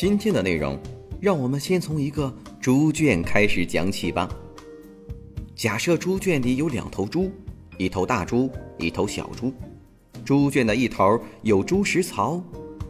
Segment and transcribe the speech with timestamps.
[0.00, 0.78] 今天的内容，
[1.20, 4.28] 让我们先从一个猪圈开始讲起吧。
[5.56, 7.32] 假设猪圈里有两头猪，
[7.78, 8.48] 一头大猪，
[8.78, 9.52] 一头小猪。
[10.24, 12.40] 猪圈的一头有猪食槽，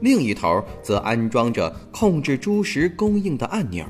[0.02, 3.86] 另一头则安装着控制猪食供应的按钮。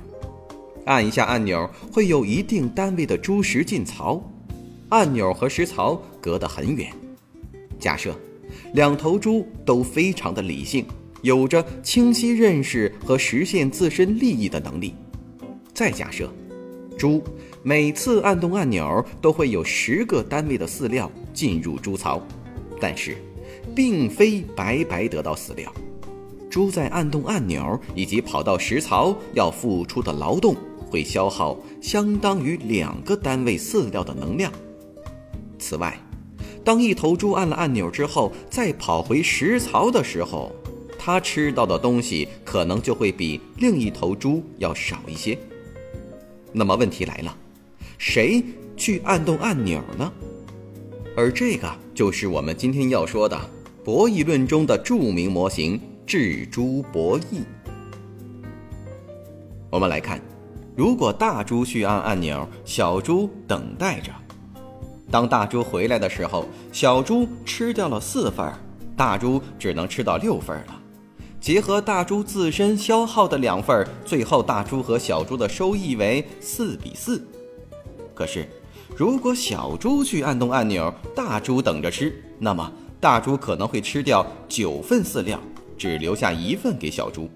[0.84, 4.22] 按一下按钮，会有一定单位的猪食进槽。
[4.90, 6.88] 按钮和食槽隔得很远。
[7.80, 8.14] 假设
[8.74, 10.86] 两头猪都非常的理性。
[11.22, 14.94] 有着清晰认识和实现自身利益的能力。
[15.74, 16.32] 再假设，
[16.96, 17.22] 猪
[17.62, 22.20] 每次按动按钮都会有十个单位的饲料进入猪槽，
[22.80, 23.16] 但是，
[23.74, 25.72] 并非白白得到饲料。
[26.50, 30.56] 猪在按动按钮以及跑到食槽要付出的劳动，
[30.90, 34.50] 会消耗相当于两个单位饲料的能量。
[35.58, 35.96] 此外，
[36.64, 40.50] 当一头猪按了按钮之后，再跑回食槽的时候，
[41.08, 45.38] 它吃到的东西可能就会比另一头猪要少一些。
[46.52, 47.34] 那么问题来了，
[47.96, 48.44] 谁
[48.76, 50.12] 去按动按钮呢？
[51.16, 53.40] 而这个就是我们今天要说的
[53.82, 57.40] 博弈论中的著名模型——智猪博弈。
[59.70, 60.20] 我们来看，
[60.76, 64.12] 如果大猪去按按钮，小猪等待着。
[65.10, 68.52] 当大猪回来的时候，小猪吃掉了四份，
[68.94, 70.82] 大猪只能吃到六份了。
[71.40, 77.24] 结合大猪自身消耗的两份最后大猪和小猪的收益为四比四。
[78.14, 78.48] 可是，
[78.96, 82.70] 如果小猪去按动按钮，大猪等着吃，那么
[83.00, 85.38] 大猪可能会吃掉九份饲料，
[85.76, 87.30] 只留下一份给小猪。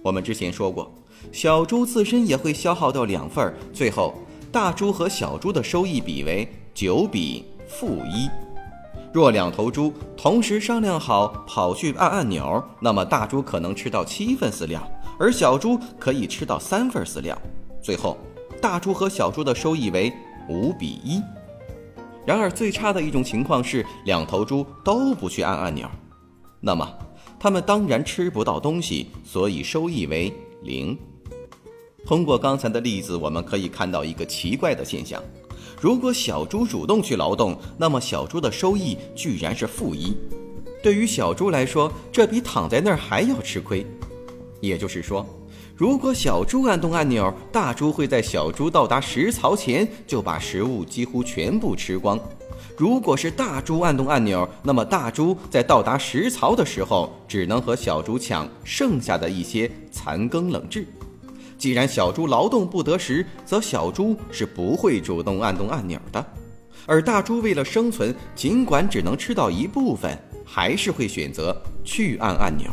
[0.00, 0.94] 我们之前说过，
[1.32, 4.14] 小猪自身也会消耗掉两份最后
[4.52, 8.28] 大猪和小猪的收益比为九比负一。
[9.14, 14.82] 若两头猪同时商量好跑去按按钮，那么大猪可能吃到七份饲料，
[15.20, 17.40] 而小猪可以吃到三份饲料。
[17.80, 18.18] 最后，
[18.60, 20.12] 大猪和小猪的收益为
[20.48, 21.22] 五比一。
[22.26, 25.88] 然而，最差的一种情况是两头猪都不去按按钮，
[26.60, 26.92] 那么
[27.38, 30.98] 它们当然吃不到东西，所以收益为零。
[32.04, 35.22] 通过刚才的例子，我们可以看到一个奇怪的现象。
[35.80, 40.16] 如果小猪主动去劳动，那么小猪的收益居然是负一。
[40.82, 43.86] 对于小猪来说，这比躺在那儿还要吃亏。
[44.60, 45.26] 也就是说，
[45.76, 52.18] 如果小猪按动按钮，大猪会在小猪到达食槽前就把食物几乎全部吃光；
[52.76, 60.86] 如果是大猪按动按钮，那么大猪在到达食槽的时候，只能和小猪抢剩下的一些残羹冷炙。
[61.56, 66.22] 既然小猪劳动不得时，则小猪是不会主动按动按钮的；
[66.86, 72.70] 而大猪为了生存，尽管只能吃到一部分，还是会选择去按按钮。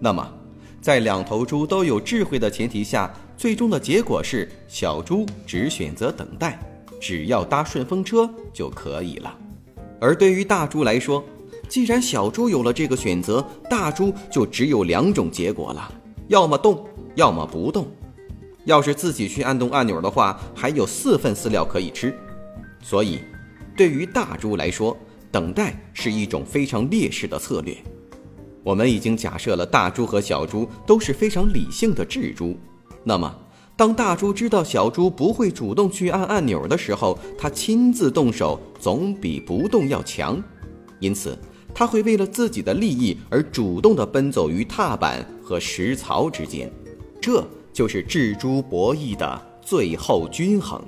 [0.00, 0.26] 那么，
[0.80, 6.58] 在两头猪都有智慧的前提下，最终的结果是小猪只选择等待，
[7.00, 9.36] 只要搭顺风车就可以了。
[10.00, 11.22] 而对于大猪来说，
[11.68, 15.92] 既然小猪有了这个选择，大猪就只有两种结果了：
[16.28, 16.86] 要么动，
[17.18, 17.88] 要么不动。
[18.64, 22.16] 要是自己去按动按钮的话，还有四份饲料可以吃，
[22.80, 23.18] 所以，
[23.76, 24.96] 对于大猪来说，
[25.32, 27.76] 等待是一种非常劣势的策略。
[28.62, 32.56] 我们已经假设了大猪和小猪都是非常理性的智猪，
[33.02, 33.34] 那么，
[33.74, 40.40] 当大猪知道小猪不会主动去按按钮的时候，它亲自动手总比不动要强，
[41.00, 41.36] 因此，
[41.74, 46.70] 它会为了自己的利益而主动地奔走于踏板和食槽之间，
[47.20, 47.46] 这。
[47.70, 50.82] 就是智猪博弈的最后均衡。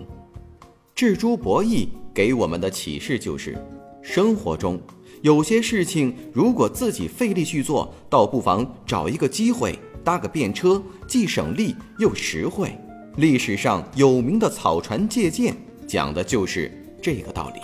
[0.93, 3.57] 智猪博弈给我们的启示就是：
[4.03, 4.81] 生活中
[5.23, 12.77] 有些事情，如果自己费力去做，倒不妨找一个机会搭个便车，既省力又实惠。
[13.19, 15.55] 历史上有名的草船借箭，
[15.87, 17.61] 讲的就是这个道理。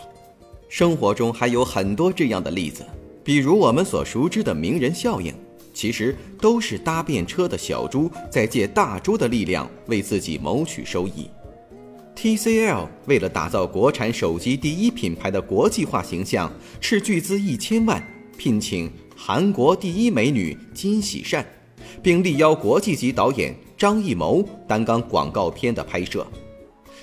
[0.68, 2.86] 生活中还有很多这样的例子，
[3.24, 5.34] 比如我们所熟知的名人效应。
[5.76, 11.28] 其实都是搭便车的小猪在借大猪的力量为自己谋取收益。
[12.16, 16.50] TCL 为了打造国产手机第一品牌的国际化形象，
[16.80, 18.02] 斥巨资一千万
[18.38, 21.44] 聘请韩国第一美女金喜善，
[22.02, 26.26] 并力邀国际级导演张艺谋担纲广告片的拍摄。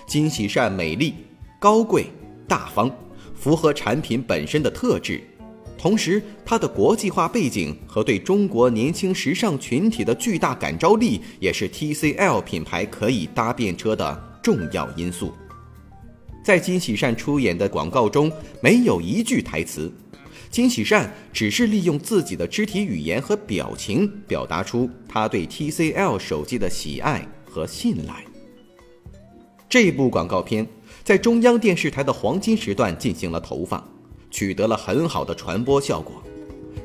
[0.07, 1.13] 金喜善美丽、
[1.59, 2.07] 高贵、
[2.47, 2.89] 大方，
[3.35, 5.21] 符合产品本身的特质。
[5.83, 15.33] 同时，她的国际化背景和对中国年轻时尚群体的巨大感召力，也是 TCL 品牌可以搭便车的重要因素。
[16.41, 18.31] 在金喜善出演的广告中，
[18.61, 19.91] 没有一句台词，
[20.49, 28.23] 金喜善只是利用自己的肢体语言和表情，表达出他对 TCL 手机的喜爱和信赖。
[29.67, 30.65] 这部广告片
[31.03, 33.85] 在中央电视台的黄金时段进行了投放，
[34.33, 36.21] 取得了很好的传播效果。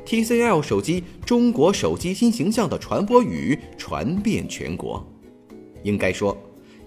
[0.06, 5.04] TCL 手机中国手机新形象的传播语传遍全国，
[5.82, 6.36] 应该说。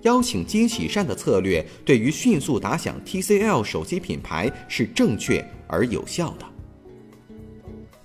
[0.04, 6.46] 邀请金喜善的策略，对于迅速打响 TCL 手机品牌是正确而有效的。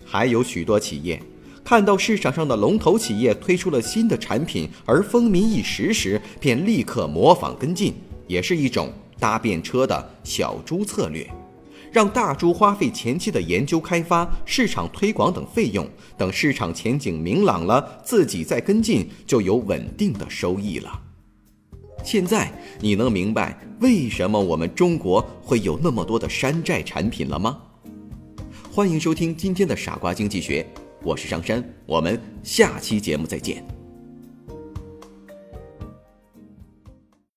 [0.05, 1.19] 还有许多企业
[1.65, 7.95] 看到市场上的龙头企业推出了新的产品而风靡一时时，便立刻模仿跟进，
[8.27, 11.27] 也是一种搭便车的小猪策略，
[11.93, 21.01] 让大猪花费前期的研究开发、市场推广等费用，等市场前景明朗了，自己再跟进，就有稳定的收益了。
[22.05, 27.59] 现在你能明白为什么我们中国会有那么多的山寨产品了吗？
[28.71, 30.65] 欢迎收听今天的傻瓜经济学，
[31.03, 33.76] 我是张山，我们下期节目再见。